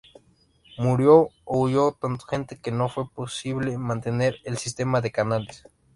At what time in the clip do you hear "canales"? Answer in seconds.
5.11-5.63